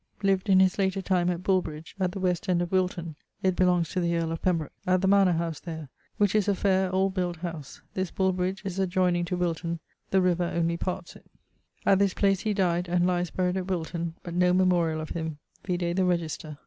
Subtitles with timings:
[0.23, 3.89] lived in his later time at Bulbridge (at the west end of Wilton it belongs
[3.89, 7.13] to the earle of Pembroke) at the mannor house there, which is a faire old
[7.13, 7.83] built house.
[7.93, 9.79] This Bulbridge is adjoyning to Wilton;
[10.09, 11.27] the river only parts it.
[11.85, 15.09] At this place he dyed and lyes ☞ buryed at Wilton, but no memoriall of
[15.09, 15.37] him
[15.67, 16.57] vide the Register.